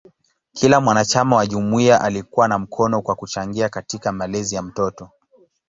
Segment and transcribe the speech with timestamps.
[0.53, 5.09] Kila mwanachama wa jumuiya alikuwa na mkono kwa kuchangia katika malezi ya mtoto.